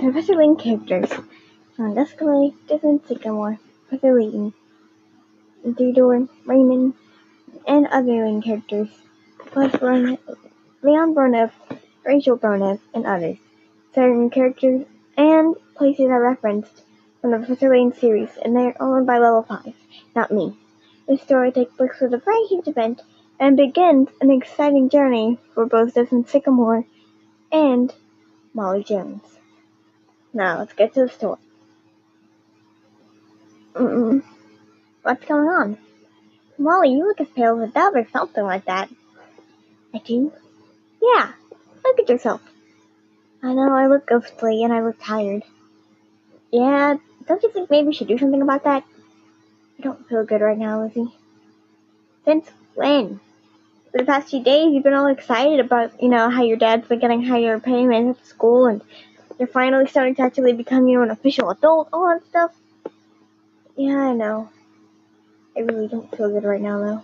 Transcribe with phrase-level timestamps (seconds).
[0.00, 1.10] Professor Layton characters
[1.76, 4.54] from Duskaway, Desmond Sycamore, Professor Layton,
[5.76, 6.94] Theodore, Raymond,
[7.68, 8.88] and other Layton characters,
[9.52, 10.16] plus Ron,
[10.80, 11.50] Leon Bronev,
[12.02, 13.36] Rachel Bronev, and others.
[13.94, 14.86] Certain characters
[15.18, 16.82] and places are referenced
[17.20, 19.74] from the Professor Layton series, and they are owned by Level 5,
[20.16, 20.56] not me.
[21.06, 23.02] This story takes place with a very huge event
[23.38, 26.86] and begins an exciting journey for both Desmond Sycamore
[27.52, 27.92] and
[28.54, 29.39] Molly Jones.
[30.32, 31.38] Now, let's get to the story.
[33.74, 34.22] Mm-mm.
[35.02, 35.78] What's going on?
[36.58, 38.90] Molly, you look as pale as a dove or something like that.
[39.94, 40.32] I do?
[41.00, 41.32] Yeah,
[41.84, 42.42] look at yourself.
[43.42, 45.42] I know I look ghostly and I look tired.
[46.52, 48.84] Yeah, don't you think maybe we should do something about that?
[49.78, 51.14] I don't feel good right now, Lizzie.
[52.24, 53.20] Since when?
[53.90, 56.86] For the past few days, you've been all excited about, you know, how your dad's
[56.86, 58.82] been getting higher payments at school and
[59.40, 62.52] you're finally starting to actually become, your own official adult, all that stuff.
[63.74, 64.50] Yeah, I know.
[65.56, 67.02] I really don't feel good right now, though.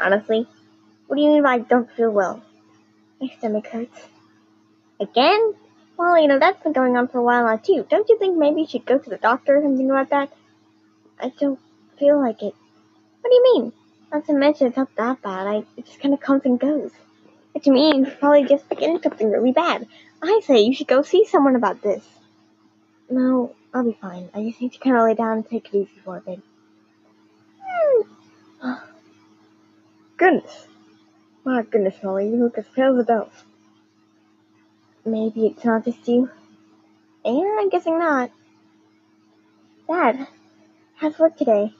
[0.00, 0.46] Honestly,
[1.08, 2.40] what do you mean by I don't feel well?
[3.20, 4.06] My stomach hurts.
[5.00, 5.54] Again?
[5.96, 7.84] Well, you know, that's been going on for a while now, too.
[7.90, 10.32] Don't you think maybe you should go to the doctor or something like that?
[11.18, 11.58] I don't
[11.98, 12.54] feel like it.
[13.22, 13.72] What do you mean?
[14.12, 15.48] Not to mention it's not that bad.
[15.48, 16.92] I, it just kind of comes and goes.
[17.54, 19.86] Which means probably just getting something really bad.
[20.22, 22.04] I say you should go see someone about this.
[23.08, 24.28] No, I'll be fine.
[24.34, 26.40] I just need to kind of lay down and take it easy for a bit.
[30.16, 30.66] Goodness.
[31.44, 33.44] My goodness, Molly, you look as pale as a dove.
[35.04, 36.30] Maybe it's not just you.
[37.24, 38.30] And I'm guessing not.
[39.86, 40.26] Dad,
[40.96, 41.74] how's work today?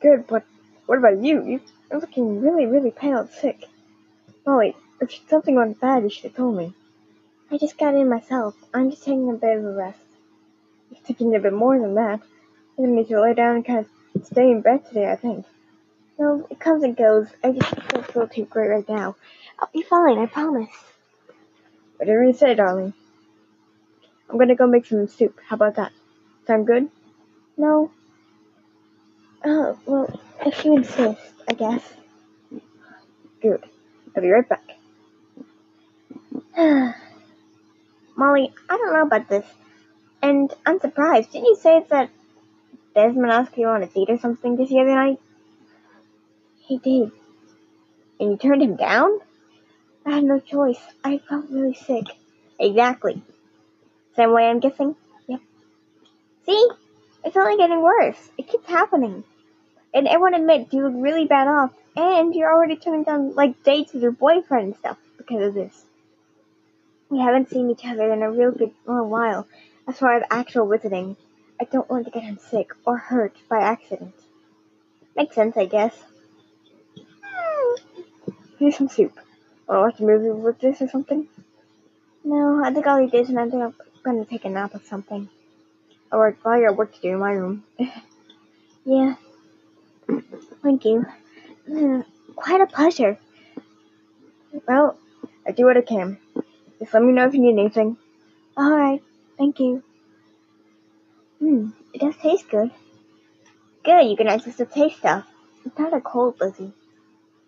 [0.00, 0.44] Good, but
[0.86, 1.60] what about you?
[1.90, 3.66] You're looking really, really pale and sick.
[4.46, 6.74] Molly, if something went bad, you should have told me.
[7.50, 8.54] I just got in myself.
[8.72, 9.98] I'm just taking a bit of a rest.
[10.90, 12.20] It's taking a bit more than that.
[12.78, 15.46] I'm gonna need to lay down and kind of stay in bed today, I think.
[16.18, 17.28] No, it comes and goes.
[17.42, 19.16] I just don't feel too great right now.
[19.58, 20.70] I'll be fine, I promise.
[21.96, 22.94] Whatever you say, darling.
[24.28, 25.38] I'm gonna go make some soup.
[25.46, 25.92] How about that?
[26.46, 26.88] Sound good?
[27.56, 27.90] No.
[29.44, 31.82] Oh, well, if you insist, I guess.
[33.40, 33.64] Good.
[34.14, 34.79] I'll be right back.
[38.16, 39.46] Molly, I don't know about this.
[40.22, 41.32] And I'm surprised.
[41.32, 42.10] Didn't you say that
[42.94, 45.20] Desmond asked you on a date or something this other night?
[46.58, 47.12] He did.
[48.18, 49.18] And you turned him down?
[50.04, 50.80] I had no choice.
[51.04, 52.04] I felt really sick.
[52.58, 53.22] Exactly.
[54.16, 54.96] Same way I'm guessing?
[55.28, 55.40] Yep.
[56.46, 56.68] See?
[57.24, 58.30] It's only getting worse.
[58.36, 59.24] It keeps happening.
[59.94, 61.72] And everyone admits you look really bad off.
[61.96, 65.84] And you're already turning down, like, dates with your boyfriend and stuff because of this.
[67.10, 69.48] We haven't seen each other in a real good while,
[69.88, 71.16] as far as actual visiting.
[71.60, 74.14] I don't want to get him sick or hurt by accident.
[75.16, 75.94] Makes sense, I guess.
[78.58, 79.18] Here's some soup.
[79.66, 81.28] Wanna watch a movie with this or something?
[82.22, 84.80] No, I think I'll eat this and I think I'm gonna take a nap or
[84.84, 85.28] something.
[86.12, 87.64] Or I got work to do in my room.
[88.84, 89.14] yeah.
[90.62, 91.06] Thank you.
[91.68, 92.04] Mm,
[92.36, 93.18] quite a pleasure.
[94.66, 94.96] Well,
[95.46, 96.18] I do what I can.
[96.80, 97.96] Just let me know if you need anything.
[98.58, 99.02] Alright,
[99.38, 99.82] thank you.
[101.38, 102.70] Hmm, it does taste good.
[103.84, 105.26] Good, you can access the taste stuff.
[105.64, 106.72] It's not a cold, Lizzie.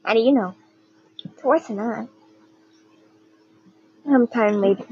[0.05, 0.55] How do you know?
[1.25, 2.09] It's worse than that.
[4.07, 4.85] I'm tired, lady.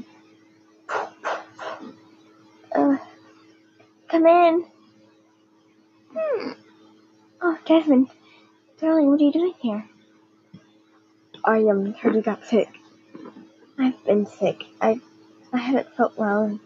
[2.73, 2.97] Uh,
[4.07, 4.65] come in.
[6.15, 6.51] Hmm.
[7.41, 8.09] Oh, Desmond.
[8.79, 9.85] Darling, what are you doing here?
[11.43, 12.69] I um heard you got sick.
[13.77, 14.63] I've been sick.
[14.79, 14.99] I
[15.53, 16.59] I haven't felt well in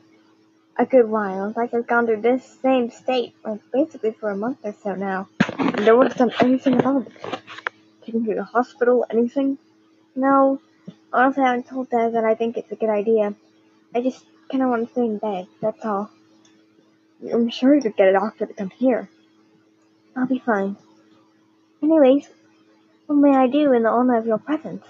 [0.78, 1.52] a good while.
[1.54, 5.30] Fact, I've gone through this same state like basically for a month or so now.
[5.57, 7.13] And no one's done anything about it.
[8.06, 9.57] Taken to the hospital, anything?
[10.16, 10.62] No.
[11.12, 13.34] Honestly, I haven't told Dad that I think it's a good idea.
[13.94, 15.48] I just kind of want to stay in bed.
[15.62, 16.10] That's all.
[17.31, 19.10] I'm sure you could get a doctor to come here.
[20.16, 20.78] I'll be fine.
[21.81, 22.28] Anyways,
[23.07, 24.84] what may I do in the honor of your presence?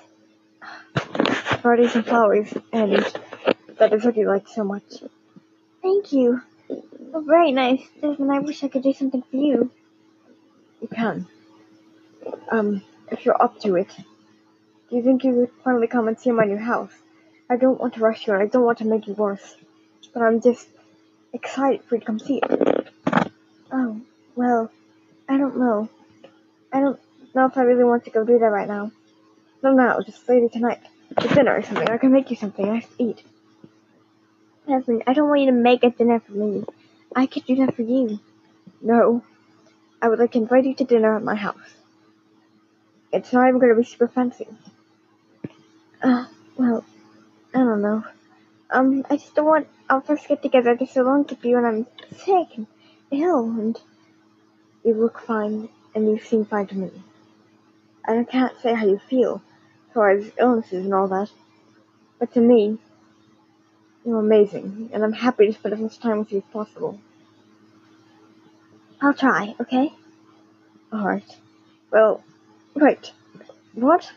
[1.65, 2.93] You some flowers, and
[3.79, 5.01] that is what you like so much.
[5.81, 6.39] Thank you.
[7.11, 8.31] Oh, very nice, Desmond.
[8.31, 9.71] I wish I could do something for you.
[10.79, 11.27] You can.
[12.51, 13.89] Um, if you're up to it.
[13.97, 16.93] Do you think you could finally come and see my new house?
[17.49, 19.55] I don't want to rush you and I don't want to make you worse.
[20.13, 20.67] But I'm just
[21.33, 22.87] excited for you to come see it.
[23.71, 24.01] Oh,
[24.35, 24.71] well,
[25.27, 25.89] I don't know.
[26.71, 26.99] I don't
[27.33, 28.91] know if I really want to go do that right now.
[29.63, 30.79] No, now, just later tonight.
[31.19, 31.89] Dinner or something.
[31.89, 33.23] I can make you something nice to eat.
[34.67, 36.63] I don't want you to make a dinner for me.
[37.15, 38.19] I could do that for you.
[38.81, 39.23] No.
[40.01, 41.75] I would like to invite you to dinner at my house.
[43.13, 44.47] It's not even going to be super fancy.
[46.03, 46.25] Uh,
[46.57, 46.83] well,
[47.53, 48.03] I don't know.
[48.69, 51.65] Um, I just don't want our first get together just so long to be when
[51.65, 52.67] I'm sick and
[53.11, 53.79] ill and
[54.83, 56.91] you look fine and you seem fine to me.
[58.05, 59.41] And I can't say how you feel
[59.95, 61.29] far illnesses and all that.
[62.19, 62.77] But to me,
[64.05, 66.99] you're amazing, and I'm happy to spend as much time with you as possible.
[69.01, 69.93] I'll try, okay?
[70.93, 71.37] Alright.
[71.91, 72.23] Well,
[72.75, 73.13] wait.
[73.73, 74.11] What?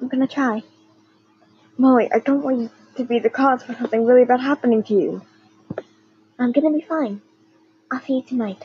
[0.00, 0.62] I'm gonna try.
[1.78, 4.94] Molly, I don't want you to be the cause for something really bad happening to
[4.94, 5.22] you.
[6.38, 7.22] I'm gonna be fine.
[7.90, 8.64] I'll see you tonight.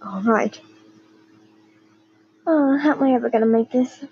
[0.00, 0.60] Alright.
[2.46, 4.04] Oh, how am I ever gonna make this?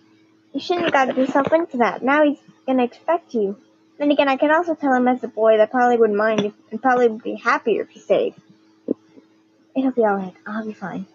[0.53, 2.03] You shouldn't have gotten yourself into that.
[2.03, 3.57] Now he's gonna expect you.
[3.99, 6.53] Then again, I can also tell him as a boy that probably wouldn't mind if,
[6.71, 8.35] and probably would be happier if he stayed.
[9.75, 10.35] It'll be alright.
[10.47, 11.07] I'll be fine.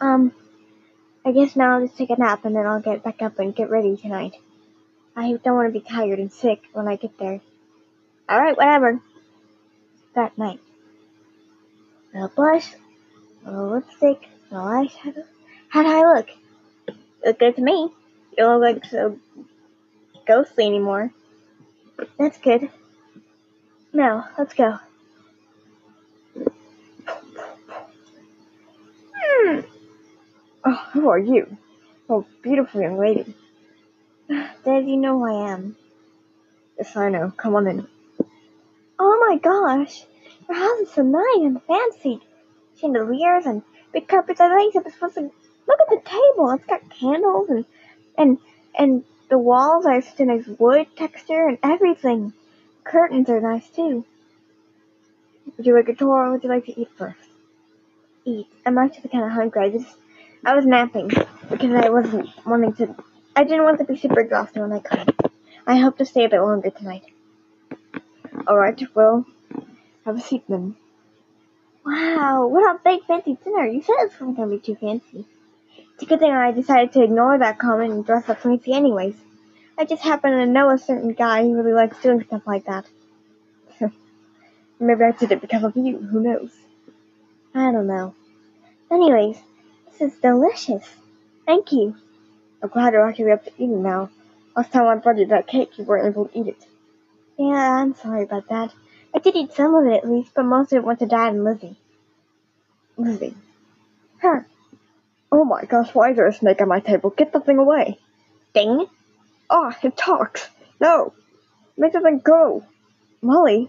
[0.00, 0.32] Um,
[1.24, 3.54] I guess now I'll just take a nap and then I'll get back up and
[3.54, 4.34] get ready tonight.
[5.14, 7.40] I don't want to be tired and sick when I get there.
[8.30, 9.00] Alright, whatever.
[10.14, 10.60] That night.
[12.12, 12.68] No blush,
[13.44, 15.24] no lipstick, no eyeshadow.
[15.68, 16.28] How do I look?
[17.24, 17.90] look good to me.
[18.36, 19.18] You don't look like so
[20.26, 21.10] ghostly anymore.
[22.18, 22.70] That's good.
[23.92, 24.78] Now, let's go.
[29.14, 29.60] Hmm.
[30.64, 31.56] Oh, who are you?
[32.10, 33.34] Oh, beautiful young lady.
[34.28, 35.76] Dad, you know who I am.
[36.76, 37.32] Yes, I know.
[37.36, 37.86] Come on in.
[38.98, 40.04] Oh my gosh!
[40.48, 42.20] Your house is so nice and fancy.
[42.80, 43.62] Chandeliers and
[43.92, 44.40] big carpets.
[44.40, 46.50] I think it's supposed to look at the table.
[46.50, 47.64] It's got candles and
[48.18, 48.38] and
[48.78, 52.32] and the walls are nice wood texture and everything.
[52.84, 54.04] Curtains are nice too.
[55.56, 57.28] Would you like a tour or would you like to eat first?
[58.24, 58.46] Eat.
[58.64, 59.64] I'm actually kind of hungry.
[59.64, 59.96] I just
[60.44, 62.94] I was napping because I wasn't wanting to.
[63.34, 65.08] I didn't want to be super exhausted when I come.
[65.66, 67.04] I hope to stay a bit longer tonight.
[68.46, 68.80] All right.
[68.94, 69.26] Well,
[70.04, 70.76] have a seat then.
[71.84, 73.66] Wow, what a big fancy dinner.
[73.66, 75.24] You said it wasn't to be too fancy.
[75.96, 79.14] It's a good thing I decided to ignore that comment and dress up fancy anyways.
[79.78, 82.84] I just happen to know a certain guy who really likes doing stuff like that.
[84.78, 85.96] Maybe I did it because of you.
[85.96, 86.50] Who knows?
[87.54, 88.14] I don't know.
[88.92, 89.38] Anyways,
[89.90, 90.84] this is delicious.
[91.46, 91.96] Thank you.
[92.62, 94.10] I'm glad you're actually up to eating now.
[94.54, 96.62] Last time I brought you that cake, you weren't able to eat it.
[97.38, 98.74] Yeah, I'm sorry about that.
[99.14, 101.32] I did eat some of it at least, but most of it went to Dad
[101.32, 101.78] and Lizzie.
[102.98, 103.34] Lizzie.
[104.18, 104.46] Her.
[105.38, 107.10] Oh my gosh, why is there a snake on my table?
[107.10, 107.98] Get the thing away.
[108.54, 108.86] Ding.
[109.50, 110.48] Ah, oh, it talks.
[110.80, 111.12] No.
[111.76, 112.64] Make the thing go.
[113.20, 113.68] Molly.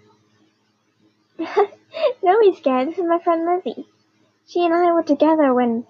[1.37, 2.87] Don't be scared.
[2.87, 3.85] This is my friend Lizzie.
[4.47, 5.85] She and I were together when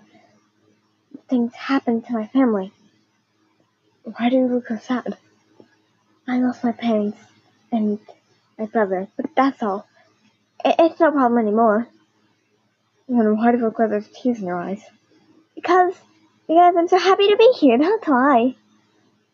[1.30, 2.72] things happened to my family.
[4.02, 5.16] Why do you look so sad?
[6.28, 7.20] I lost my parents
[7.72, 8.00] and
[8.58, 9.88] my brother, but that's all.
[10.66, 11.88] It's no problem anymore.
[13.08, 14.82] Then why do you look like there's tears in your eyes?
[15.58, 15.96] Because,
[16.48, 18.56] because I'm so happy to be here, that's why.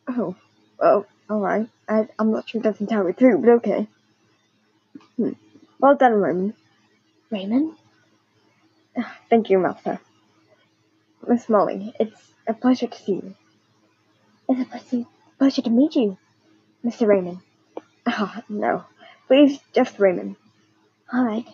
[0.08, 0.36] Oh,
[0.80, 1.68] well, alright.
[1.90, 3.88] I'm not sure that's entirely true, but okay.
[5.18, 5.34] Hmm.
[5.80, 6.54] Well done, Raymond.
[7.30, 7.76] Raymond?
[9.30, 10.00] Thank you, Master.
[11.28, 13.36] Miss Molly, it's a pleasure to see you.
[14.48, 15.06] It's a pleasure,
[15.38, 16.18] pleasure to meet you,
[16.86, 17.06] Mr.
[17.06, 17.40] Raymond.
[18.08, 18.86] Ah, oh, no.
[19.28, 20.38] Please, just Raymond.
[21.14, 21.48] Alright.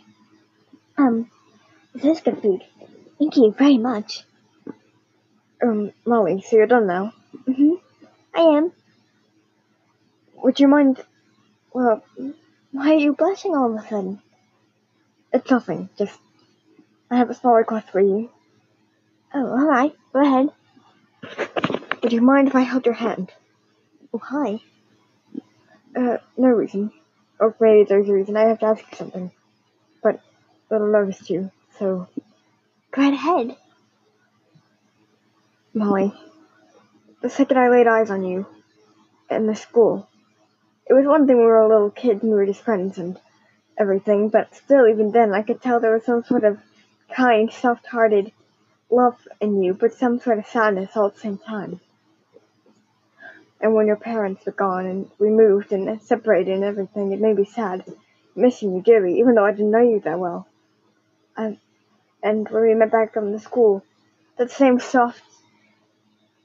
[0.95, 1.31] Um,
[1.95, 2.63] this is good food.
[3.17, 4.25] Thank you very much.
[5.61, 7.13] Um, Molly, so you're done now?
[7.47, 7.73] Mm-hmm.
[8.33, 8.71] I am.
[10.35, 11.03] Would you mind...
[11.73, 12.03] Well,
[12.71, 14.21] why are you blushing all of a sudden?
[15.33, 16.17] It's nothing, just...
[17.11, 18.29] I have a small request for you.
[19.33, 19.95] Oh, alright.
[20.13, 20.49] Go ahead.
[22.01, 23.31] Would you mind if I held your hand?
[24.11, 24.61] Why?
[25.95, 26.91] Uh, no reason.
[27.39, 28.37] Or maybe there's a reason.
[28.37, 29.31] I have to ask you something.
[30.01, 30.21] But
[30.71, 32.07] it'll notice you, so...
[32.91, 33.57] Go right ahead.
[35.73, 36.11] Molly,
[37.21, 38.47] the second I laid eyes on you,
[39.29, 40.09] in the school,
[40.87, 43.19] it was one thing we were little kids and we were just friends and
[43.77, 46.57] everything, but still, even then, I could tell there was some sort of
[47.11, 48.31] kind, soft-hearted
[48.89, 51.79] love in you, but some sort of sadness all at the same time.
[53.61, 57.37] And when your parents were gone and we moved and separated and everything, it made
[57.37, 57.83] me sad,
[58.35, 60.47] missing you dearly, even though I didn't know you that well.
[61.37, 61.59] I,
[62.23, 63.83] and when we met back from the school,
[64.37, 65.21] that same soft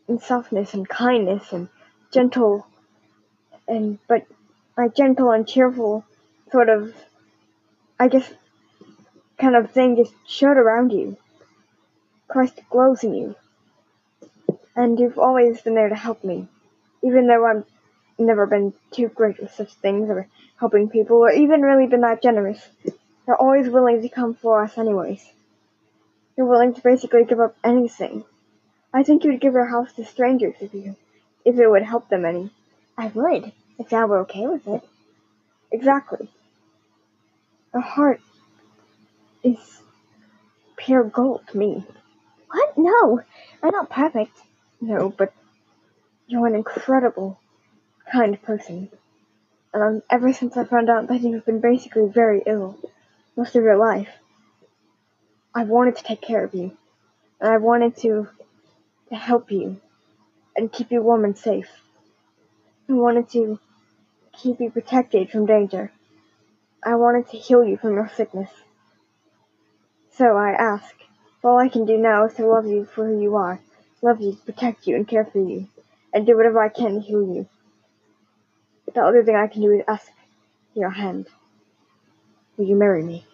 [0.09, 1.69] and softness and kindness and
[2.13, 2.67] gentle
[3.67, 4.27] and but
[4.77, 6.05] like gentle and cheerful
[6.51, 6.95] sort of,
[7.99, 8.33] I guess,
[9.39, 11.17] kind of thing just showed around you.
[12.29, 13.35] Christ glows in you.
[14.77, 16.49] And you've always been there to help me.
[17.03, 17.65] Even though I've
[18.19, 22.23] never been too great with such things or helping people or even really been that
[22.23, 22.61] generous.
[23.27, 25.25] You're always willing to come for us anyways.
[26.37, 28.25] You're willing to basically give up anything.
[28.95, 30.97] I think you would give your house to strangers if you
[31.45, 32.51] if it would help them any.
[32.97, 34.83] I would, if Dad were okay with it.
[35.73, 36.31] Exactly.
[37.73, 38.21] Your heart
[39.43, 39.59] is
[40.77, 41.85] pure gold to me.
[42.51, 42.79] What?
[42.79, 43.21] No,
[43.63, 44.37] I'm not perfect.
[44.81, 45.33] No, but
[46.27, 47.41] you're an incredible,
[48.11, 48.91] kind person.
[49.73, 52.79] And um, ever since I found out that you've been basically very ill
[53.37, 54.09] most of your life,
[55.53, 56.77] I've wanted to take care of you.
[57.41, 58.29] And I wanted to,
[59.15, 59.81] to help you
[60.57, 61.69] and keep you warm and safe.
[62.89, 63.61] I wanted to
[64.33, 65.93] keep you protected from danger.
[66.83, 68.51] I wanted to heal you from your sickness.
[70.13, 70.95] So I ask,
[71.43, 73.61] all I can do now is to love you for who you are,
[74.03, 75.69] love you, protect you, and care for you,
[76.13, 77.49] and do whatever I can to heal you.
[78.95, 80.11] The other thing I can do is ask
[80.75, 81.27] your hand.
[82.57, 83.25] Will you marry me?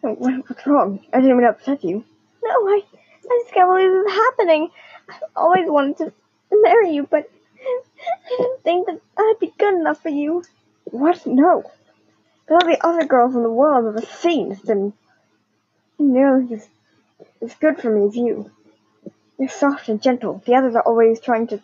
[0.00, 1.00] What's wrong?
[1.12, 2.04] I didn't mean to upset you.
[2.42, 4.70] No, I, I just can't believe this is happening.
[5.08, 6.12] I've always wanted to
[6.50, 10.44] marry you, but I didn't think that I'd be good enough for you.
[10.84, 11.26] What?
[11.26, 11.70] No.
[12.46, 14.92] But all the other girls in the world I've ever seen have been
[15.98, 16.68] nearly as,
[17.42, 18.50] as good for me as you.
[19.38, 20.42] You're soft and gentle.
[20.46, 21.60] The others are always trying to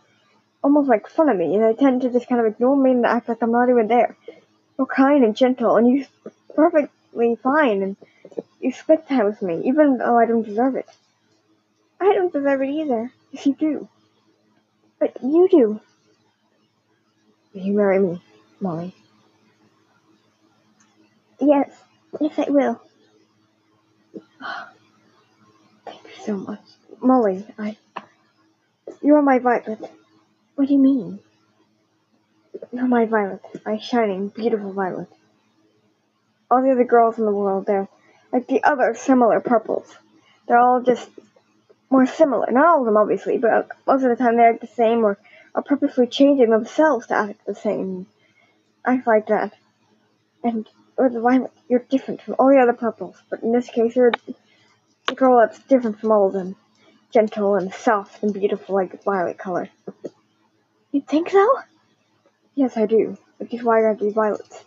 [0.62, 3.06] almost make fun of me, and they tend to just kind of ignore me and
[3.06, 4.16] act like I'm not even there.
[4.76, 6.06] You're kind and gentle, and you're
[6.54, 7.96] perfectly fine, and
[8.64, 10.88] you spent time with me, even though I don't deserve it.
[12.00, 13.12] I don't deserve it either.
[13.44, 13.88] You do.
[14.98, 15.80] But you do.
[17.52, 18.22] Will you marry me,
[18.60, 18.94] Molly?
[21.38, 21.70] Yes.
[22.18, 22.80] Yes, I will.
[25.84, 26.62] Thank you so much.
[27.02, 27.76] Molly, I.
[29.02, 29.90] You are my violet.
[30.54, 31.18] What do you mean?
[32.72, 33.42] You're my violet.
[33.66, 35.08] My shining, beautiful violet.
[36.50, 37.88] All the other girls in the world, they're
[38.34, 39.96] like the other similar purples.
[40.48, 41.08] They're all just
[41.88, 42.50] more similar.
[42.50, 45.16] Not all of them, obviously, but most of the time they act the same or
[45.54, 48.06] are purposely changing themselves to act the same.
[48.84, 49.54] I like that.
[50.42, 53.96] And or the violet, you're different from all the other purples, but in this case,
[53.96, 54.12] you're
[55.08, 56.56] a girl that's different from all of them.
[57.12, 59.68] Gentle and soft and beautiful like violet color.
[60.90, 61.48] You think so?
[62.56, 63.16] Yes, I do.
[63.38, 64.64] Which is why I got these violets.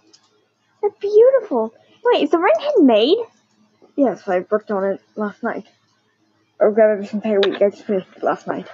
[0.82, 1.74] They're beautiful.
[2.04, 3.18] Wait, is the ring handmade?
[3.98, 5.66] Yes, I worked on it last night.
[6.60, 7.56] Or rather, this entire week.
[7.56, 8.68] I just finished it last night.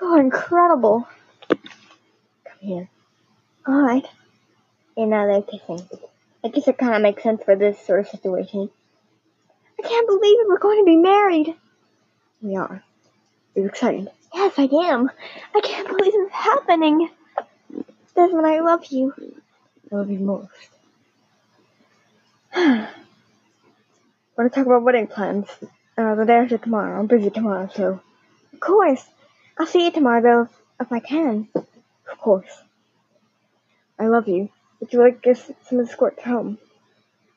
[0.00, 1.06] Oh, incredible.
[1.48, 2.88] Come here.
[3.68, 4.06] Alright.
[4.96, 5.86] And now they're kissing.
[6.42, 8.70] I guess it kind of makes sense for this sort of situation.
[9.78, 10.48] I can't believe it.
[10.48, 11.54] We're going to be married.
[12.40, 12.82] We are.
[13.56, 14.08] Are you excited?
[14.32, 15.10] Yes, I am.
[15.54, 17.10] I can't believe it's happening.
[18.16, 19.12] Desmond, I love you.
[19.92, 20.48] I love you most.
[24.36, 25.46] Want to talk about wedding plans?
[25.96, 26.98] Uh, the day after tomorrow.
[26.98, 28.00] I'm busy tomorrow, so.
[28.52, 29.04] Of course.
[29.56, 30.50] I'll see you tomorrow, though, if,
[30.80, 31.48] if I can.
[31.54, 32.50] Of course.
[33.96, 34.48] I love you.
[34.80, 36.58] Would you like us some escort home?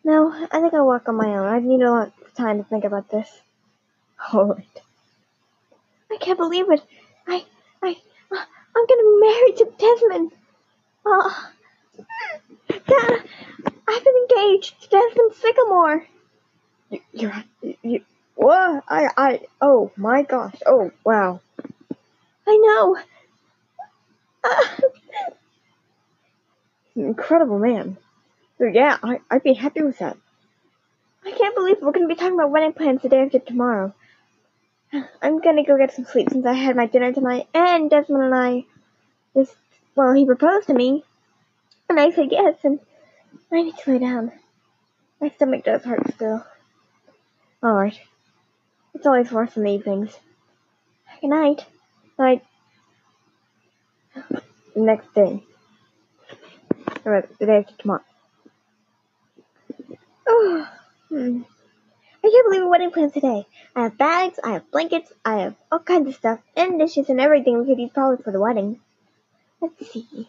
[0.03, 1.45] No, I think I'll walk on my own.
[1.47, 3.29] I need a lot of time to think about this.
[4.33, 4.81] Alright.
[6.11, 6.81] I can't believe it.
[7.27, 7.45] I,
[7.83, 7.95] I,
[8.31, 10.31] uh, I'm gonna be married to Desmond.
[11.05, 11.49] Oh,
[12.69, 13.23] Dad,
[13.87, 16.07] I've been engaged to Desmond Sycamore.
[16.89, 17.43] You, you're,
[17.83, 18.01] you,
[18.35, 18.83] what?
[18.87, 20.55] I, I, oh my gosh.
[20.65, 21.41] Oh, wow.
[22.47, 22.97] I know.
[24.43, 24.65] Uh,
[26.95, 27.97] incredible man.
[28.57, 30.17] So yeah, I, I'd be happy with that.
[31.25, 33.93] I can't believe we're gonna be talking about wedding plans the day after tomorrow.
[35.21, 38.35] I'm gonna go get some sleep since I had my dinner tonight, and Desmond and
[38.35, 38.65] I
[39.35, 39.55] just,
[39.95, 41.03] well, he proposed to me,
[41.89, 42.79] and I said yes, and
[43.51, 44.31] I need to lay down.
[45.19, 46.45] My stomach does hurt still.
[47.63, 47.99] Alright.
[48.93, 50.17] It's always worse in the evenings.
[51.21, 51.65] Good night.
[52.19, 52.43] Night.
[54.75, 55.43] Next day.
[57.05, 58.03] Alright, the day after tomorrow.
[60.27, 60.69] Oh,
[61.09, 61.41] hmm.
[62.23, 63.47] I can't believe we're wedding plans today.
[63.75, 67.21] I have bags, I have blankets, I have all kinds of stuff, and dishes and
[67.21, 68.79] everything we could use probably for the wedding.
[69.61, 70.27] Let's see.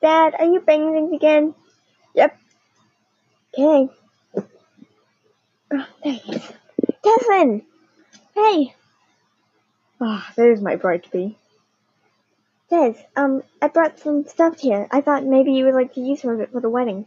[0.00, 1.54] Dad, are you banging things again?
[2.14, 2.38] Yep.
[3.52, 3.92] Okay.
[5.72, 6.52] Oh, there he is.
[7.02, 7.62] Desmond!
[8.34, 8.74] Hey,
[10.02, 11.36] Ah, there's my bride to be.
[12.70, 14.88] Des, um, I brought some stuff here.
[14.90, 17.04] I thought maybe you would like to use some of it for the wedding.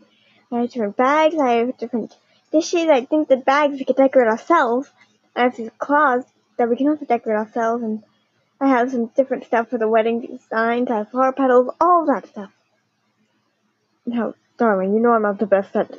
[0.51, 2.15] I have different bags, I have different
[2.51, 2.87] dishes.
[2.89, 4.91] I think the bags we could decorate ourselves.
[5.35, 8.03] I have these cloths that we can also decorate ourselves, and
[8.61, 10.91] I have some different stuff for the wedding designs.
[10.91, 12.51] I have flower petals, all that stuff.
[14.05, 15.91] Now, darling, you know I'm not the best at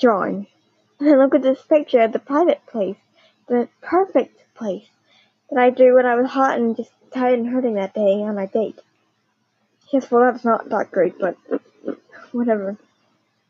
[0.00, 0.46] drawing.
[1.00, 2.96] And look at this picture at the private place,
[3.48, 4.86] the perfect place
[5.50, 8.38] that I drew when I was hot and just tired and hurting that day on
[8.38, 8.78] our date.
[9.92, 11.36] Yes, well, that's not that great, but
[12.32, 12.76] whatever.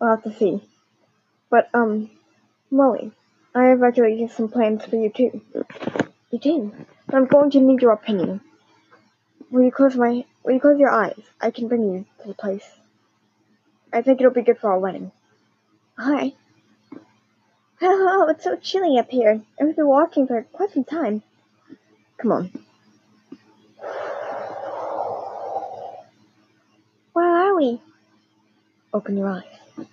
[0.01, 0.63] I'll have to see.
[1.51, 2.11] But, um,
[2.71, 3.13] Molly,
[3.55, 5.43] I have actually some plans for you too.
[6.31, 6.75] You?
[7.07, 8.41] But I'm going to need your opinion.
[9.51, 11.21] Will you close my, will you close your eyes?
[11.41, 12.69] I can bring you to the place.
[13.95, 15.11] I think it'll be good for our wedding.
[15.99, 16.35] Alright.
[17.87, 19.43] Oh, it's so chilly up here.
[19.59, 21.23] And we've been walking for quite some time.
[22.17, 22.51] Come on.
[27.13, 27.83] Where are we?
[28.95, 29.43] Open your eyes.
[29.77, 29.85] no!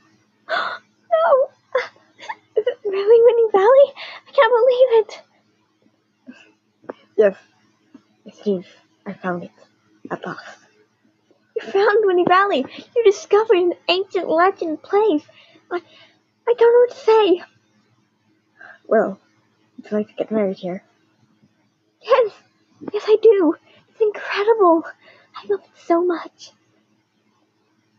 [2.55, 3.93] Is it really Winning Valley?
[4.27, 5.21] I can't believe it!
[7.17, 7.35] Yes.
[8.23, 8.65] Yes, it is.
[9.05, 9.51] I found it.
[10.09, 10.57] At last.
[11.63, 12.65] You found Winnie Valley!
[12.95, 15.23] You discovered an ancient legend place!
[15.69, 15.81] I,
[16.47, 17.43] I don't know what to say!
[18.87, 19.19] Well,
[19.77, 20.83] would you like to get married here?
[22.01, 22.31] Yes!
[22.91, 23.55] Yes, I do!
[23.89, 24.85] It's incredible!
[25.35, 26.51] I love it so much!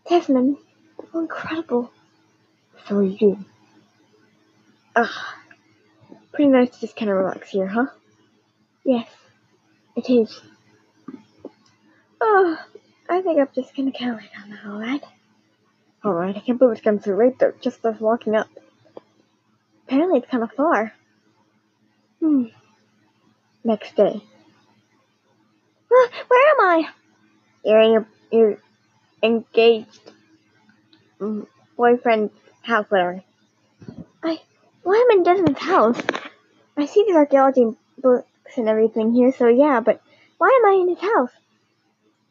[0.09, 0.57] Desmond,
[1.13, 1.93] how incredible!
[2.87, 3.45] So are you.
[4.97, 5.37] Ah,
[6.33, 7.87] pretty nice to just kind of relax here, huh?
[8.85, 9.09] Yes,
[9.97, 10.41] it is.
[12.21, 12.59] Oh,
[13.09, 15.03] I think I'm just gonna go lay down now, alright?
[16.05, 18.49] Alright, I can't believe it's gotten so late though, just us walking up.
[19.87, 20.93] Apparently it's kind of far.
[22.21, 22.45] Hmm.
[23.65, 24.23] Next day.
[25.91, 26.89] Uh, where am I?
[27.65, 28.59] You're in your, your
[29.23, 30.01] engaged
[31.77, 33.23] boyfriend's house, whatever.
[34.23, 34.41] I,
[34.83, 36.01] why am I in Desmond's house?
[36.77, 40.01] I see the archaeology books and everything here, so yeah, but
[40.39, 41.31] why am I in his house?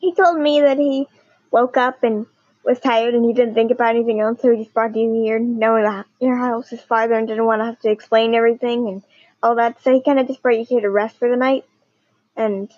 [0.01, 1.07] He told me that he
[1.51, 2.25] woke up and
[2.65, 5.39] was tired and he didn't think about anything else, so he just brought you here,
[5.39, 9.03] knowing that your house is farther and didn't want to have to explain everything and
[9.43, 11.65] all that, so he kind of just brought you here to rest for the night.
[12.35, 12.71] And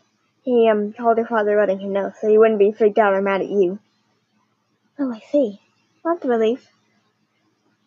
[0.43, 3.21] he um told your father letting him know, so he wouldn't be freaked out or
[3.21, 3.79] mad at you.
[4.99, 5.61] Oh, I see.
[6.03, 6.67] That's a relief.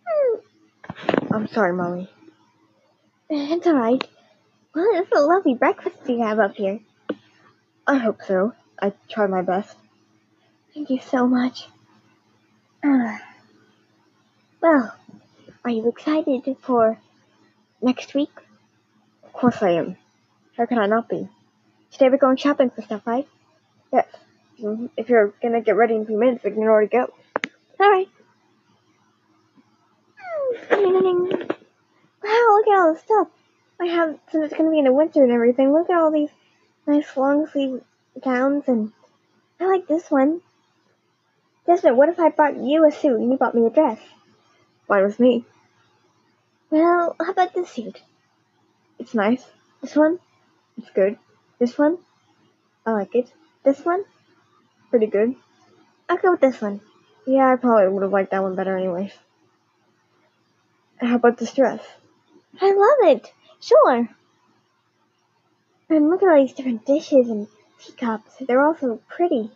[0.07, 1.35] Hmm.
[1.35, 2.11] I'm sorry, Molly.
[3.29, 4.07] It's alright.
[4.75, 6.81] Well, it's a lovely breakfast you have up here.
[7.87, 8.55] I hope so.
[8.81, 9.77] I try my best.
[10.75, 11.67] Thank you so much.
[12.85, 13.17] Uh,
[14.61, 14.95] well,
[15.65, 16.99] are you excited for
[17.81, 18.31] next week?
[19.25, 19.97] Of course I am.
[20.57, 21.29] How can I not be?
[21.93, 23.27] Today we're going shopping for stuff, right?
[23.93, 24.07] Yes.
[24.97, 27.13] If you're gonna get ready in a few minutes, we can already go.
[27.81, 28.09] Alright.
[30.71, 33.29] Wow, look at all this stuff.
[33.81, 36.31] I have, since it's gonna be in the winter and everything, look at all these
[36.87, 37.83] nice long sleeve
[38.23, 38.93] gowns and
[39.61, 40.41] I like this one.
[41.67, 43.99] Desmond, what if I bought you a suit and you bought me a dress?
[44.87, 45.45] Fine with me.
[46.71, 48.01] Well, how about this suit?
[48.99, 49.45] It's nice.
[49.81, 50.19] This one?
[50.79, 51.19] It's good.
[51.59, 51.99] This one?
[52.85, 53.33] I like it.
[53.65, 54.05] This one?
[54.91, 55.35] Pretty good.
[56.09, 56.81] I'll go with this one.
[57.27, 59.13] Yeah, I probably would have liked that one better anyways.
[60.99, 61.81] How about this dress?
[62.61, 63.33] I love it.
[63.61, 64.09] Sure.
[65.89, 67.49] And look at all these different dishes and
[67.81, 68.37] teacups.
[68.41, 69.51] They're all so pretty.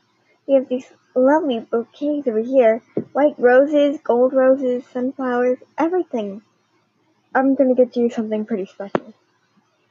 [0.47, 2.83] We have these lovely bouquets over here.
[3.13, 6.43] White roses, gold roses, sunflowers, everything.
[7.35, 9.15] I'm gonna get you something pretty special.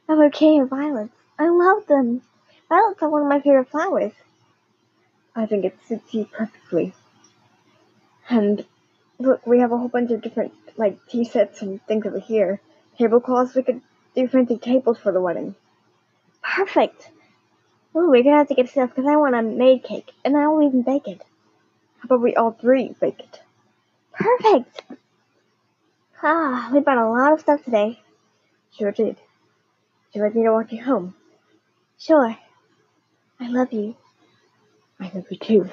[0.08, 1.14] A bouquet of violets.
[1.38, 2.22] I love them.
[2.68, 4.12] Violets are one of my favorite flowers.
[5.34, 6.92] I think it suits you perfectly.
[8.28, 8.64] And
[9.18, 12.60] look, we have a whole bunch of different like tea sets and things over here.
[12.98, 13.80] Tablecloths, we could
[14.14, 15.54] do fancy tables for the wedding.
[16.42, 17.10] Perfect.
[17.94, 20.46] Oh, we're gonna have to get stuff because I want a maid cake, and I
[20.46, 21.22] won't even bake it.
[21.98, 23.40] How about we all three bake it?
[24.12, 24.82] Perfect.
[26.22, 28.00] Ah, we bought a lot of stuff today.
[28.72, 29.16] Sure did.
[29.16, 31.14] Do you want me to walk you home?
[31.98, 32.36] Sure.
[33.40, 33.96] I love you.
[35.00, 35.70] I love you too.